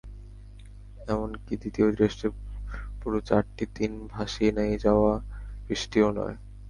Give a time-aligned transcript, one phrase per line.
[1.07, 2.31] এমনকি দ্বিতীয় টেস্টের
[3.01, 5.11] পুরো চারটি দিন ভাসিয়ে নিয়ে যাওয়া
[5.67, 6.35] বৃষ্টিও নয়।